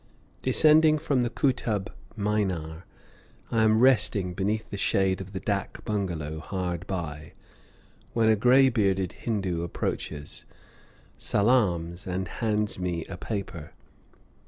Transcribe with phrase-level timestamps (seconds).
[0.41, 2.85] Descending from the Kootub Minar,
[3.51, 7.33] I am resting beneath the shade of the dak bungalow hard by,
[8.13, 10.45] when a gray bearded Hindoo approaches,
[11.19, 13.73] salaams, and hands me a paper.